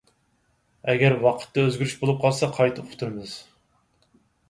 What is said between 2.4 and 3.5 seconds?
قايتا ئۇقتۇرىمىز.